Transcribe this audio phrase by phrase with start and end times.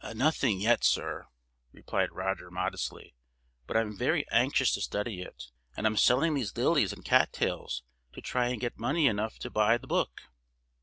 [0.15, 1.27] "Nothing yet, sir,"
[1.71, 3.13] replied Roger, modestly.
[3.67, 7.05] "But I am very anxious to study it, and I am selling these lilies and
[7.05, 7.83] cat tails
[8.13, 10.21] to try and get money enough to buy the book."